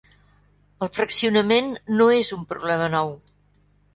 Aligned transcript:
El 0.85 0.89
fraccionament 0.95 1.69
no 2.01 2.09
és 2.21 2.33
un 2.39 2.47
problema 2.53 2.87
nou. 2.97 3.13